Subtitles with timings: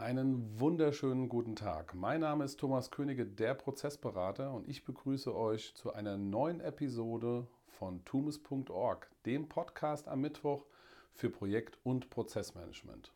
[0.00, 1.92] Einen wunderschönen guten Tag.
[1.92, 7.48] Mein Name ist Thomas Könige, der Prozessberater, und ich begrüße euch zu einer neuen Episode
[7.66, 10.66] von tumis.org, dem Podcast am Mittwoch
[11.14, 13.12] für Projekt- und Prozessmanagement.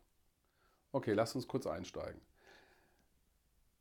[0.91, 2.19] Okay, lasst uns kurz einsteigen.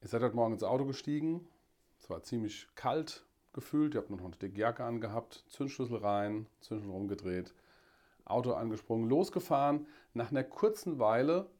[0.00, 1.48] Ihr seid heute Morgen ins Auto gestiegen.
[1.98, 3.94] Es war ziemlich kalt gefühlt.
[3.94, 7.52] Ihr habt noch eine dicke Jacke angehabt, Zündschlüssel rein, Zündschlüssel rumgedreht,
[8.24, 9.88] Auto angesprungen, losgefahren.
[10.14, 11.50] Nach einer kurzen Weile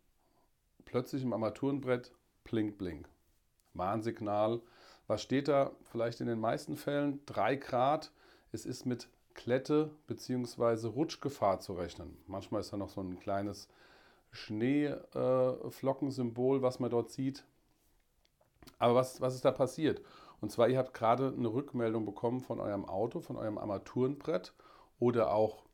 [0.85, 2.13] plötzlich im Armaturenbrett
[2.45, 3.09] blink, blink.
[3.75, 4.61] Warnsignal.
[5.07, 5.73] Was steht da?
[5.91, 8.13] Vielleicht in den meisten Fällen 3 Grad.
[8.53, 10.89] Es ist mit Klette bzw.
[10.89, 12.17] Rutschgefahr zu rechnen.
[12.27, 13.69] Manchmal ist da noch so ein kleines
[14.31, 17.45] Schneeflockensymbol, was man dort sieht.
[18.79, 20.01] Aber was, was ist da passiert?
[20.41, 24.55] Und zwar, ihr habt gerade eine Rückmeldung bekommen von eurem Auto, von eurem Armaturenbrett
[24.99, 25.65] oder auch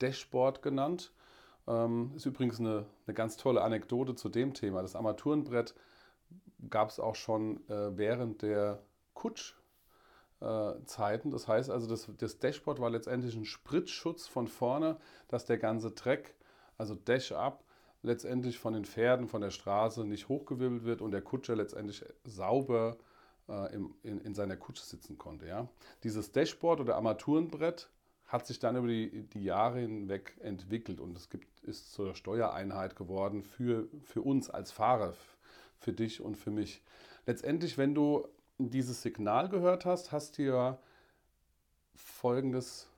[0.00, 1.12] Dashboard genannt.
[1.66, 4.82] Ähm, ist übrigens eine, eine ganz tolle Anekdote zu dem Thema.
[4.82, 5.74] Das Armaturenbrett
[6.68, 8.82] gab es auch schon äh, während der
[9.14, 9.60] Kutschzeiten.
[10.40, 15.58] Äh, das heißt also, das, das Dashboard war letztendlich ein Spritzschutz von vorne, dass der
[15.58, 16.34] ganze Dreck,
[16.78, 17.64] also Dash-Up,
[18.02, 22.96] letztendlich von den Pferden, von der Straße nicht hochgewirbelt wird und der Kutscher letztendlich sauber
[23.48, 25.46] äh, im, in, in, seiner Kutsche sitzen konnte.
[25.46, 25.68] Ja?
[26.02, 27.90] Dieses Dashboard oder Armaturenbrett
[28.32, 32.96] hat sich dann über die, die Jahre hinweg entwickelt und es gibt, ist zur Steuereinheit
[32.96, 35.12] geworden für, für uns als Fahrer,
[35.78, 36.82] für dich und für mich.
[37.26, 40.78] Letztendlich, wenn du dieses Signal gehört hast, hast ja
[41.94, 42.88] Folgendes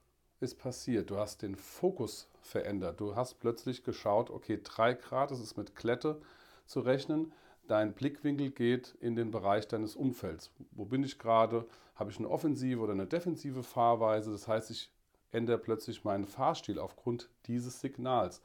[0.41, 1.11] ist passiert.
[1.11, 3.01] Du hast den Fokus verändert.
[3.01, 6.21] Du hast plötzlich geschaut, okay, 3 Grad, das ist mit Klette
[6.67, 7.33] zu rechnen.
[7.67, 10.53] Dein Blickwinkel geht in den Bereich deines Umfelds.
[10.71, 11.67] Wo bin ich gerade?
[11.95, 14.31] Habe ich eine offensive oder eine defensive Fahrweise?
[14.31, 14.94] Das heißt, ich
[15.35, 18.41] ändere plötzlich meinen Fahrstil aufgrund dieses Signals.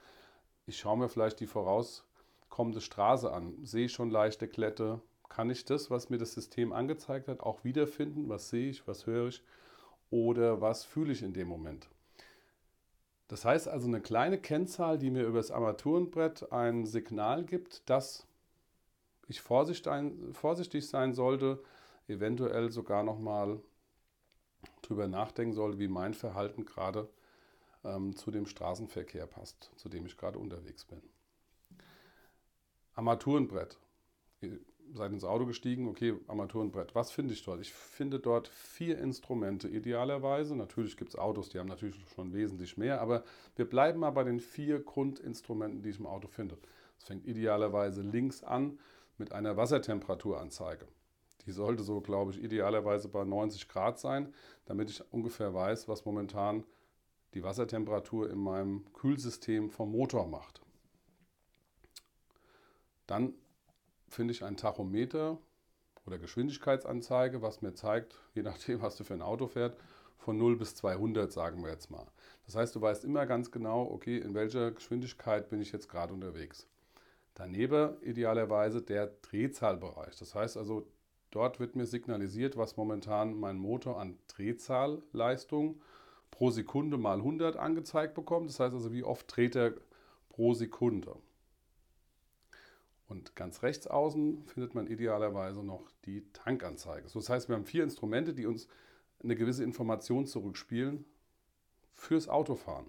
[0.65, 5.91] Ich schaue mir vielleicht die vorauskommende Straße an, sehe schon leichte Klette, kann ich das,
[5.91, 8.30] was mir das System angezeigt hat, auch wiederfinden?
[8.30, 9.43] Was sehe ich, was höre ich
[10.09, 11.87] oder was fühle ich in dem Moment?
[13.27, 18.25] Das heißt also eine kleine Kennzahl, die mir über das Armaturenbrett ein Signal gibt, dass
[19.27, 21.61] ich vorsichtig sein sollte,
[22.08, 23.61] eventuell sogar nochmal
[24.81, 27.09] drüber nachdenken soll, wie mein Verhalten gerade
[27.83, 31.01] ähm, zu dem Straßenverkehr passt, zu dem ich gerade unterwegs bin.
[32.95, 33.77] Armaturenbrett.
[34.41, 34.59] Ihr
[34.93, 36.95] seid ins Auto gestiegen, okay, Armaturenbrett.
[36.95, 37.61] Was finde ich dort?
[37.61, 40.55] Ich finde dort vier Instrumente idealerweise.
[40.55, 43.23] Natürlich gibt es Autos, die haben natürlich schon wesentlich mehr, aber
[43.55, 46.57] wir bleiben mal bei den vier Grundinstrumenten, die ich im Auto finde.
[46.97, 48.79] Es fängt idealerweise links an
[49.17, 50.85] mit einer Wassertemperaturanzeige.
[51.49, 54.32] Die sollte so, glaube ich, idealerweise bei 90 Grad sein,
[54.65, 56.64] damit ich ungefähr weiß, was momentan
[57.33, 60.61] die Wassertemperatur in meinem Kühlsystem vom Motor macht.
[63.08, 63.33] Dann
[64.09, 65.39] finde ich ein Tachometer
[66.05, 69.76] oder Geschwindigkeitsanzeige, was mir zeigt, je nachdem, was du für ein Auto fährst,
[70.20, 72.05] von 0 bis 200, sagen wir jetzt mal.
[72.45, 76.14] Das heißt, du weißt immer ganz genau, okay, in welcher Geschwindigkeit bin ich jetzt gerade
[76.14, 76.67] unterwegs.
[77.33, 80.15] Daneben idealerweise der Drehzahlbereich.
[80.20, 80.86] Das heißt also,
[81.31, 85.81] Dort wird mir signalisiert, was momentan mein Motor an Drehzahlleistung
[86.31, 88.49] pro Sekunde mal 100 angezeigt bekommt.
[88.49, 89.73] Das heißt also, wie oft dreht er
[90.29, 91.15] pro Sekunde.
[93.07, 97.07] Und ganz rechts außen findet man idealerweise noch die Tankanzeige.
[97.11, 98.67] Das heißt, wir haben vier Instrumente, die uns
[99.23, 101.05] eine gewisse Information zurückspielen
[101.93, 102.85] fürs Autofahren.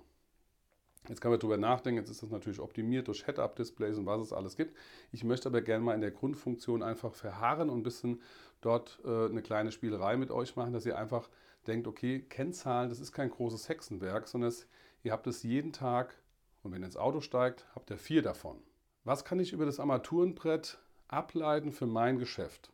[1.09, 4.33] Jetzt kann man darüber nachdenken, jetzt ist das natürlich optimiert durch Head-Up-Displays und was es
[4.33, 4.77] alles gibt.
[5.12, 8.21] Ich möchte aber gerne mal in der Grundfunktion einfach verharren und ein bisschen
[8.61, 11.28] dort äh, eine kleine Spielerei mit euch machen, dass ihr einfach
[11.66, 14.69] denkt, okay, Kennzahlen, das ist kein großes Hexenwerk, sondern es,
[15.03, 16.15] ihr habt es jeden Tag
[16.62, 18.59] und wenn ihr ins Auto steigt, habt ihr vier davon.
[19.05, 20.78] Was kann ich über das Armaturenbrett
[21.09, 22.71] ableiten für mein Geschäft?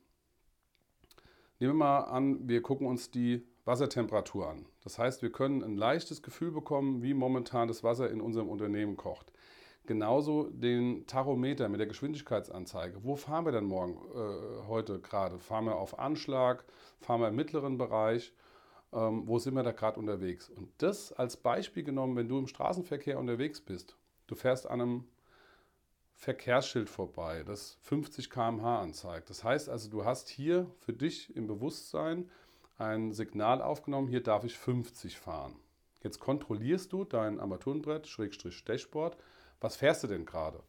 [1.59, 4.65] Nehmen wir mal an, wir gucken uns die Wassertemperatur an.
[4.84, 8.97] Das heißt, wir können ein leichtes Gefühl bekommen, wie momentan das Wasser in unserem Unternehmen
[8.97, 9.32] kocht.
[9.86, 13.04] Genauso den Tachometer mit der Geschwindigkeitsanzeige.
[13.04, 15.39] Wo fahren wir denn morgen, äh, heute gerade?
[15.39, 16.65] Fahren wir auf Anschlag?
[17.01, 18.33] Fahren wir im mittleren Bereich?
[18.92, 20.48] Ähm, wo sind wir da gerade unterwegs?
[20.48, 23.97] Und das als Beispiel genommen, wenn du im Straßenverkehr unterwegs bist.
[24.27, 25.04] Du fährst an einem
[26.15, 29.28] Verkehrsschild vorbei, das 50 km/h anzeigt.
[29.28, 32.30] Das heißt also, du hast hier für dich im Bewusstsein,
[32.78, 35.57] ein Signal aufgenommen, hier darf ich 50 fahren.
[36.03, 39.17] Jetzt kontrollierst du dein Armaturenbrett, Schrägstrich Dashboard.
[39.61, 40.63] Was fährst du denn gerade?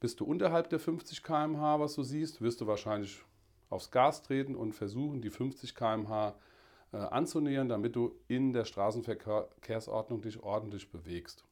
[0.00, 3.22] Bist du unterhalb der 50 km/h, was du siehst, wirst du wahrscheinlich
[3.70, 6.34] aufs Gas treten und versuchen, die 50 km/h
[6.92, 11.44] äh, anzunähern, damit du in der Straßenverkehrsordnung dich ordentlich bewegst.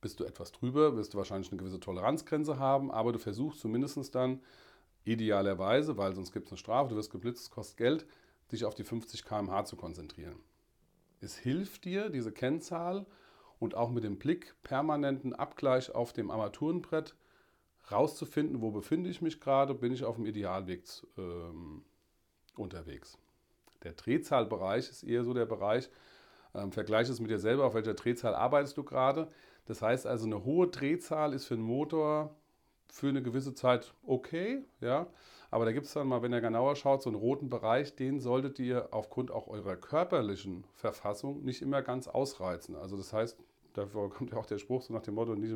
[0.00, 4.14] Bist du etwas drüber, wirst du wahrscheinlich eine gewisse Toleranzgrenze haben, aber du versuchst zumindest
[4.14, 4.40] dann
[5.06, 8.06] idealerweise, weil sonst gibt es eine Strafe, du wirst geblitzt, es kostet Geld,
[8.52, 10.36] dich auf die 50 km/h zu konzentrieren.
[11.20, 13.06] Es hilft dir, diese Kennzahl
[13.58, 17.16] und auch mit dem Blick permanenten Abgleich auf dem Armaturenbrett
[17.90, 20.84] rauszufinden, wo befinde ich mich gerade, bin ich auf dem Idealweg
[21.16, 21.84] ähm,
[22.56, 23.16] unterwegs.
[23.82, 25.88] Der Drehzahlbereich ist eher so der Bereich,
[26.54, 29.30] ähm, vergleiche es mit dir selber, auf welcher Drehzahl arbeitest du gerade.
[29.66, 32.36] Das heißt also, eine hohe Drehzahl ist für einen Motor
[32.88, 35.06] für eine gewisse Zeit okay, ja.
[35.50, 38.20] Aber da gibt es dann mal, wenn ihr genauer schaut, so einen roten Bereich, den
[38.20, 42.74] solltet ihr aufgrund auch eurer körperlichen Verfassung nicht immer ganz ausreizen.
[42.74, 43.38] Also das heißt,
[43.74, 45.54] dafür kommt ja auch der Spruch so nach dem Motto, nicht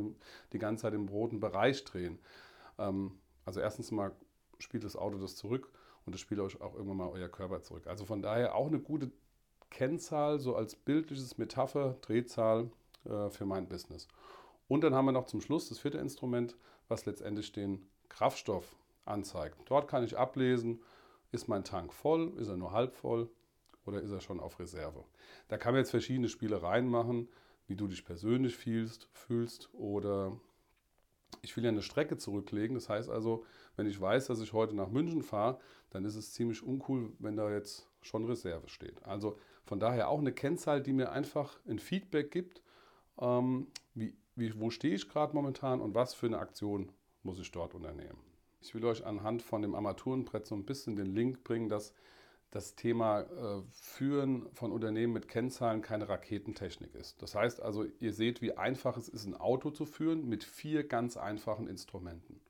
[0.52, 2.18] die ganze Zeit im roten Bereich drehen.
[2.78, 3.12] Ähm,
[3.44, 4.12] also erstens mal
[4.58, 5.70] spielt das Auto das zurück
[6.06, 7.86] und es spielt euch auch irgendwann mal euer Körper zurück.
[7.86, 9.10] Also von daher auch eine gute
[9.70, 12.70] Kennzahl, so als bildliches Metapher, Drehzahl
[13.04, 14.08] äh, für mein Business.
[14.70, 16.56] Und dann haben wir noch zum Schluss das vierte Instrument,
[16.86, 19.58] was letztendlich den Kraftstoff anzeigt.
[19.64, 20.80] Dort kann ich ablesen,
[21.32, 23.28] ist mein Tank voll, ist er nur halb voll
[23.84, 25.02] oder ist er schon auf Reserve.
[25.48, 27.28] Da kann man jetzt verschiedene Spielereien machen,
[27.66, 30.38] wie du dich persönlich fühlst, fühlst oder
[31.42, 32.76] ich will ja eine Strecke zurücklegen.
[32.76, 33.44] Das heißt also,
[33.74, 35.58] wenn ich weiß, dass ich heute nach München fahre,
[35.90, 39.02] dann ist es ziemlich uncool, wenn da jetzt schon Reserve steht.
[39.02, 42.62] Also von daher auch eine Kennzahl, die mir einfach ein Feedback gibt,
[43.20, 46.92] ähm, wie, wie, wo stehe ich gerade momentan und was für eine Aktion
[47.22, 48.18] muss ich dort unternehmen.
[48.60, 51.94] Ich will euch anhand von dem Armaturenbrett so ein bisschen den Link bringen, dass
[52.50, 57.22] das Thema äh, Führen von Unternehmen mit Kennzahlen keine Raketentechnik ist.
[57.22, 60.86] Das heißt also, ihr seht, wie einfach es ist, ein Auto zu führen mit vier
[60.86, 62.40] ganz einfachen Instrumenten.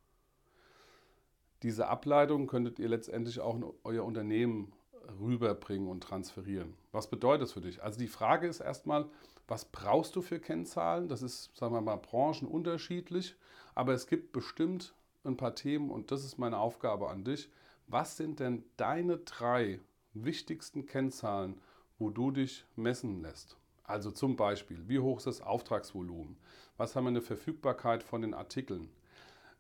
[1.63, 4.73] Diese Ableitung könntet ihr letztendlich auch in euer Unternehmen
[5.21, 6.75] rüberbringen und transferieren.
[6.93, 7.83] Was bedeutet das für dich?
[7.83, 9.07] Also die Frage ist erstmal,
[9.49, 11.09] was brauchst du für Kennzahlen?
[11.09, 13.37] Das ist, sagen wir mal, branchenunterschiedlich,
[13.75, 14.95] aber es gibt bestimmt
[15.25, 17.51] ein paar Themen und das ist meine Aufgabe an dich.
[17.87, 19.81] Was sind denn deine drei
[20.15, 21.61] wichtigsten Kennzahlen,
[21.99, 23.57] wo du dich messen lässt?
[23.83, 26.37] Also zum Beispiel, wie hoch ist das Auftragsvolumen?
[26.77, 28.89] Was haben wir eine Verfügbarkeit von den Artikeln?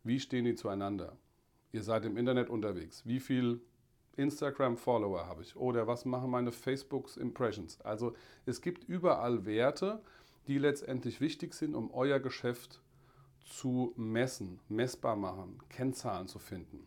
[0.04, 1.16] Wie stehen die zueinander?
[1.72, 3.04] Ihr seid im Internet unterwegs.
[3.04, 3.60] Wie viel
[4.20, 7.80] Instagram-Follower habe ich oder was machen meine Facebooks Impressions.
[7.80, 8.14] Also
[8.46, 10.00] es gibt überall Werte,
[10.46, 12.80] die letztendlich wichtig sind, um euer Geschäft
[13.44, 16.86] zu messen, messbar machen, Kennzahlen zu finden.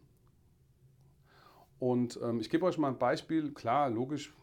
[1.79, 3.51] Und ähm, ich gebe euch mal ein Beispiel.
[3.53, 4.33] Klar, logisch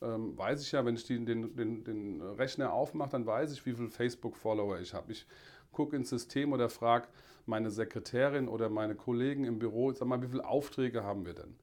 [0.00, 3.66] ähm, weiß ich ja, wenn ich die, den, den, den Rechner aufmache, dann weiß ich,
[3.66, 5.12] wie viele Facebook-Follower ich habe.
[5.12, 5.26] Ich
[5.72, 7.08] gucke ins System oder frage
[7.44, 11.54] meine Sekretärin oder meine Kollegen im Büro, sag mal, wie viele Aufträge haben wir denn?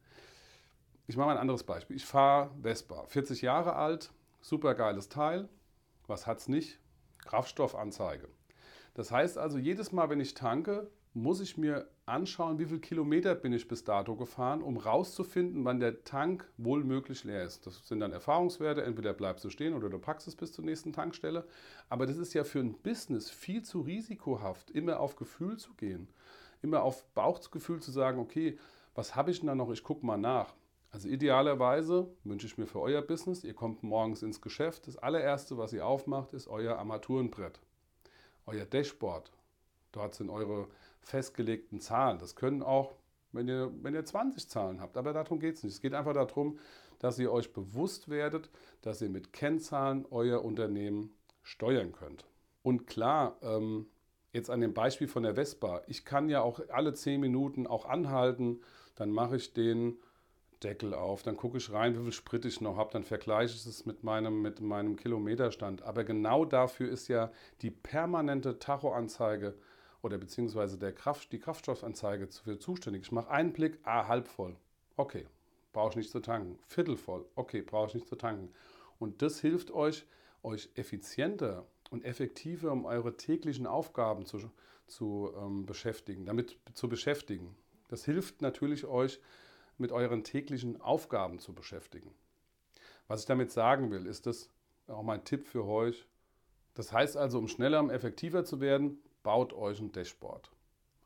[1.05, 1.97] Ich mache mal ein anderes Beispiel.
[1.97, 5.49] Ich fahre Vespa, 40 Jahre alt, super geiles Teil.
[6.07, 6.79] Was hat es nicht?
[7.25, 8.29] Kraftstoffanzeige.
[8.93, 13.35] Das heißt also, jedes Mal, wenn ich tanke, muss ich mir anschauen, wie viele Kilometer
[13.35, 17.67] bin ich bis dato gefahren, um rauszufinden, wann der Tank wohl möglich leer ist.
[17.67, 20.93] Das sind dann Erfahrungswerte, entweder bleibst du stehen oder du packst es bis zur nächsten
[20.93, 21.45] Tankstelle.
[21.89, 26.07] Aber das ist ja für ein Business viel zu risikohaft, immer auf Gefühl zu gehen,
[26.61, 28.57] immer auf Bauchgefühl zu sagen, okay,
[28.95, 29.71] was habe ich denn da noch?
[29.71, 30.55] Ich gucke mal nach.
[30.93, 35.57] Also idealerweise wünsche ich mir für euer Business, ihr kommt morgens ins Geschäft, das allererste,
[35.57, 37.59] was ihr aufmacht, ist euer Armaturenbrett,
[38.45, 39.31] euer Dashboard.
[39.91, 40.67] Dort sind eure
[41.01, 42.19] festgelegten Zahlen.
[42.19, 42.93] Das können auch,
[43.31, 45.73] wenn ihr, wenn ihr 20 Zahlen habt, aber darum geht es nicht.
[45.73, 46.59] Es geht einfach darum,
[46.99, 48.51] dass ihr euch bewusst werdet,
[48.83, 52.27] dass ihr mit Kennzahlen euer Unternehmen steuern könnt.
[52.61, 53.87] Und klar, ähm,
[54.31, 57.85] jetzt an dem Beispiel von der Vespa, ich kann ja auch alle 10 Minuten auch
[57.85, 58.61] anhalten,
[58.93, 59.97] dann mache ich den
[60.63, 63.65] Deckel auf, dann gucke ich rein, wie viel Sprit ich noch habe, dann vergleiche ich
[63.65, 65.81] es mit meinem, mit meinem Kilometerstand.
[65.83, 69.55] Aber genau dafür ist ja die permanente Tachoanzeige
[70.01, 73.03] oder beziehungsweise der Kraft, die Kraftstoffanzeige für zuständig.
[73.03, 74.55] Ich mache einen Blick, ah, halb voll.
[74.97, 75.25] Okay,
[75.71, 76.59] brauche ich nicht zu tanken.
[76.67, 77.25] Viertel voll.
[77.35, 78.53] Okay, brauche ich nicht zu tanken.
[78.99, 80.05] Und das hilft euch,
[80.43, 84.51] euch effizienter und effektiver um eure täglichen Aufgaben zu,
[84.87, 87.55] zu ähm, beschäftigen, damit zu beschäftigen.
[87.87, 89.19] Das hilft natürlich euch,
[89.77, 92.13] mit euren täglichen Aufgaben zu beschäftigen.
[93.07, 94.49] Was ich damit sagen will, ist das
[94.87, 96.07] auch mein Tipp für euch.
[96.73, 100.51] Das heißt also, um schneller und effektiver zu werden, baut euch ein Dashboard.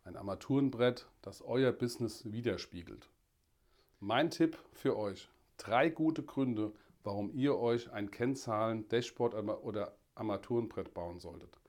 [0.04, 3.10] Ein Armaturenbrett, das euer Business widerspiegelt.
[4.00, 5.30] Mein Tipp für euch.
[5.58, 6.72] Drei gute Gründe,
[7.04, 9.34] warum ihr euch ein Kennzahlen, Dashboard
[9.64, 11.60] oder Armaturenbrett bauen solltet.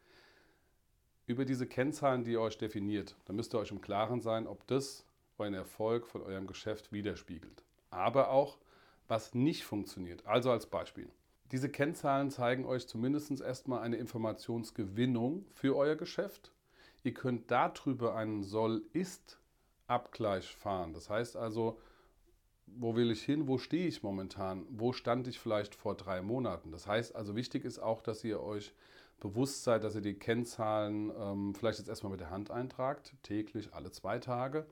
[1.27, 4.67] Über diese Kennzahlen, die ihr euch definiert, da müsst ihr euch im Klaren sein, ob
[4.67, 5.05] das
[5.39, 7.65] euren Erfolg von eurem Geschäft widerspiegelt.
[7.91, 8.59] Aber auch,
[9.07, 10.27] was nicht funktioniert.
[10.27, 11.09] Also als Beispiel.
[11.53, 16.53] Diese Kennzahlen zeigen euch zumindest erstmal eine Informationsgewinnung für euer Geschäft.
[17.05, 20.93] Ihr könnt darüber einen Soll-Ist-Abgleich fahren.
[20.93, 21.81] Das heißt also,
[22.67, 26.71] wo will ich hin, wo stehe ich momentan, wo stand ich vielleicht vor drei Monaten.
[26.71, 28.75] Das heißt also, wichtig ist auch, dass ihr euch
[29.21, 33.73] bewusst seid, dass ihr die Kennzahlen ähm, vielleicht jetzt erstmal mit der Hand eintragt, täglich,
[33.73, 34.67] alle zwei Tage.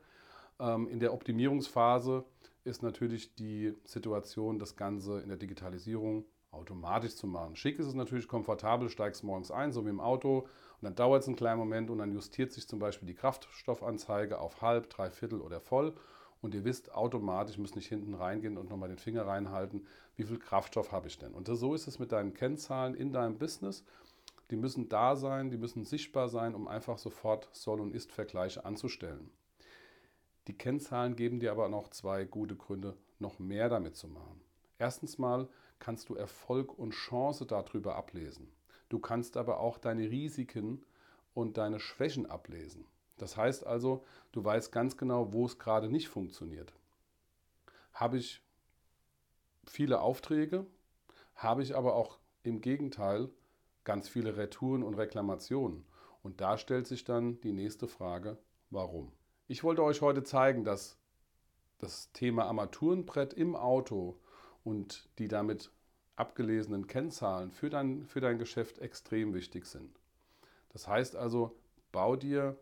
[0.58, 2.24] Ähm, in der Optimierungsphase
[2.64, 7.56] ist natürlich die Situation, das Ganze in der Digitalisierung automatisch zu machen.
[7.56, 11.22] Schick ist es natürlich komfortabel, steigst morgens ein, so wie im Auto, und dann dauert
[11.22, 15.40] es einen kleinen Moment und dann justiert sich zum Beispiel die Kraftstoffanzeige auf halb, dreiviertel
[15.40, 15.94] oder voll.
[16.42, 19.86] Und ihr wisst automatisch, müsst nicht hinten reingehen und nochmal den Finger reinhalten,
[20.16, 21.32] wie viel Kraftstoff habe ich denn.
[21.32, 23.84] Und so ist es mit deinen Kennzahlen in deinem Business.
[24.50, 29.30] Die müssen da sein, die müssen sichtbar sein, um einfach sofort Soll- und Ist-Vergleiche anzustellen.
[30.46, 34.40] Die Kennzahlen geben dir aber noch zwei gute Gründe, noch mehr damit zu machen.
[34.78, 35.48] Erstens mal
[35.78, 38.52] kannst du Erfolg und Chance darüber ablesen.
[38.88, 40.84] Du kannst aber auch deine Risiken
[41.34, 42.86] und deine Schwächen ablesen.
[43.18, 46.72] Das heißt also, du weißt ganz genau, wo es gerade nicht funktioniert.
[47.92, 48.42] Habe ich
[49.64, 50.66] viele Aufträge,
[51.34, 53.30] habe ich aber auch im Gegenteil
[53.84, 55.84] ganz viele Retouren und Reklamationen.
[56.22, 58.38] Und da stellt sich dann die nächste Frage,
[58.70, 59.12] warum?
[59.48, 60.98] Ich wollte euch heute zeigen, dass
[61.78, 64.18] das Thema Armaturenbrett im Auto
[64.64, 65.70] und die damit
[66.16, 70.00] abgelesenen Kennzahlen für dein, für dein Geschäft extrem wichtig sind.
[70.70, 71.56] Das heißt also,
[71.92, 72.58] bau dir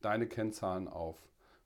[0.00, 1.18] deine Kennzahlen auf.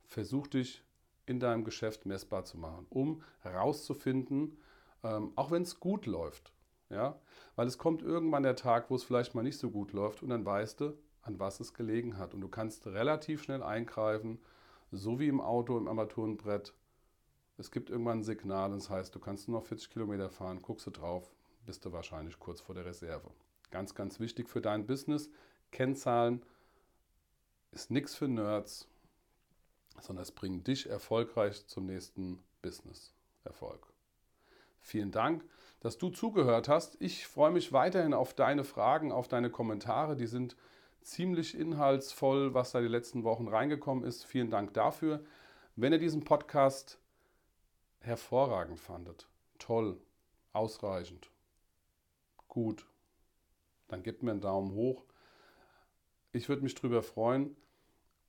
[0.05, 0.85] Versuch dich
[1.25, 4.59] in deinem Geschäft messbar zu machen, um herauszufinden,
[5.03, 6.53] ähm, auch wenn es gut läuft.
[6.91, 7.19] Ja?
[7.57, 10.29] Weil es kommt irgendwann der Tag, wo es vielleicht mal nicht so gut läuft und
[10.29, 12.35] dann weißt du, an was es gelegen hat.
[12.35, 14.39] Und du kannst relativ schnell eingreifen,
[14.91, 16.75] so wie im Auto, im Armaturenbrett,
[17.57, 20.87] es gibt irgendwann ein Signal, das heißt, du kannst nur noch 40 Kilometer fahren, guckst
[20.87, 21.33] du drauf,
[21.67, 23.31] bist du wahrscheinlich kurz vor der Reserve.
[23.71, 25.29] Ganz, ganz wichtig für dein Business.
[25.71, 26.43] Kennzahlen
[27.73, 28.89] ist nichts für Nerds,
[30.01, 33.87] sondern es bringt dich erfolgreich zum nächsten Business-Erfolg.
[34.81, 35.45] Vielen Dank,
[35.81, 36.97] dass du zugehört hast.
[37.01, 40.17] Ich freue mich weiterhin auf deine Fragen, auf deine Kommentare.
[40.17, 40.57] Die sind
[41.09, 44.25] ziemlich inhaltsvoll, was da die letzten Wochen reingekommen ist.
[44.25, 45.25] Vielen Dank dafür.
[45.77, 46.99] Wenn ihr diesen Podcast
[48.01, 49.99] hervorragend fandet, toll,
[50.53, 51.31] ausreichend,
[52.49, 52.87] gut,
[53.89, 55.05] dann gebt mir einen Daumen hoch.
[56.33, 57.57] Ich würde mich darüber freuen.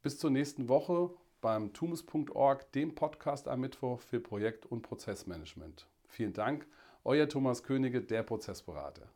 [0.01, 1.09] Bis zur nächsten Woche
[1.41, 5.87] beim tumus.org, dem Podcast am Mittwoch für Projekt- und Prozessmanagement.
[6.07, 6.65] Vielen Dank,
[7.03, 9.09] euer Thomas Könige, der Prozessberater.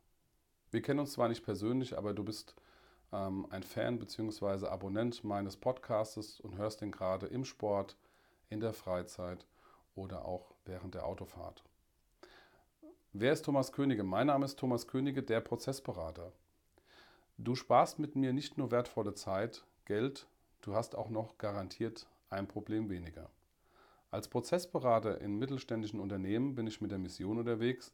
[0.71, 2.55] Wir kennen uns zwar nicht persönlich, aber du bist
[3.13, 4.67] ähm, ein Fan bzw.
[4.67, 7.95] Abonnent meines Podcastes und hörst den gerade im Sport,
[8.49, 9.45] in der Freizeit
[9.95, 11.63] oder auch während der Autofahrt.
[13.13, 14.03] Wer ist Thomas Könige?
[14.03, 16.31] Mein Name ist Thomas Könige, der Prozessberater.
[17.37, 20.27] Du sparst mit mir nicht nur wertvolle Zeit, Geld,
[20.61, 23.29] du hast auch noch garantiert ein Problem weniger.
[24.11, 27.93] Als Prozessberater in mittelständischen Unternehmen bin ich mit der Mission unterwegs,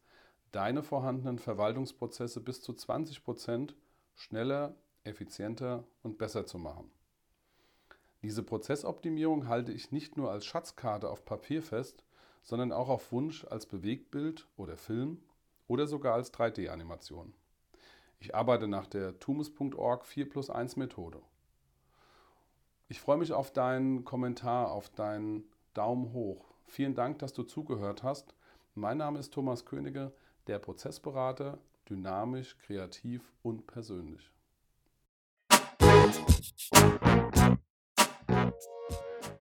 [0.52, 3.76] deine vorhandenen Verwaltungsprozesse bis zu 20 Prozent
[4.16, 4.76] schneller,
[5.10, 6.90] effizienter und besser zu machen.
[8.22, 12.04] Diese Prozessoptimierung halte ich nicht nur als Schatzkarte auf Papier fest,
[12.44, 15.22] sondern auch auf Wunsch als Bewegtbild oder Film
[15.68, 17.34] oder sogar als 3D-Animation.
[18.20, 21.22] Ich arbeite nach der tumus.org 4 plus 1 Methode.
[22.90, 26.54] Ich freue mich auf deinen Kommentar, auf deinen Daumen hoch.
[26.66, 28.34] Vielen Dank, dass du zugehört hast.
[28.76, 30.12] Mein Name ist Thomas Könige,
[30.48, 34.32] der Prozessberater, dynamisch, kreativ und persönlich.
[36.12, 37.09] Thank you.